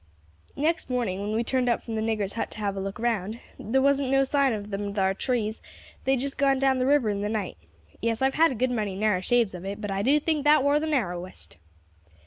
Next 0.55 0.89
morning, 0.89 1.21
when 1.21 1.33
we 1.35 1.43
turned 1.43 1.69
out 1.69 1.83
from 1.83 1.93
the 1.93 2.01
nigger's 2.01 2.33
hut 2.33 2.49
to 2.49 2.57
have 2.57 2.75
a 2.75 2.79
look 2.79 2.97
round, 2.97 3.39
there 3.59 3.83
wasn't 3.83 4.09
no 4.09 4.23
sign 4.23 4.51
of 4.51 4.71
them 4.71 4.95
thar 4.95 5.13
trees, 5.13 5.61
they 6.05 6.13
had 6.13 6.21
just 6.21 6.39
gone 6.39 6.57
down 6.57 6.79
the 6.79 6.87
river 6.87 7.11
in 7.11 7.21
the 7.21 7.29
night. 7.29 7.57
Yes, 8.01 8.19
I 8.19 8.25
have 8.25 8.33
had 8.33 8.51
a 8.51 8.55
good 8.55 8.71
many 8.71 8.95
narrow 8.95 9.21
shaves 9.21 9.53
of 9.53 9.63
it, 9.63 9.79
but 9.79 9.91
I 9.91 10.01
do 10.01 10.19
think 10.19 10.39
as 10.39 10.43
that 10.45 10.63
war 10.63 10.79
the 10.79 10.87
narrowest." 10.87 11.57